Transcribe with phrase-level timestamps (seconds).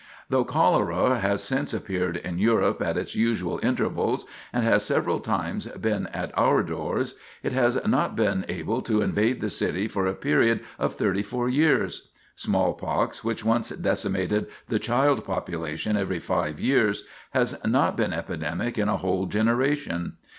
[0.29, 5.67] Though cholera has since appeared in Europe at its usual intervals, and has several times
[5.79, 10.15] been at our doors, it has not been able to invade the city for a
[10.15, 12.09] period of thirty four years.
[12.35, 17.03] Smallpox, which once decimated the child population every five years,
[17.35, 20.13] has not been epidemic in a whole generation.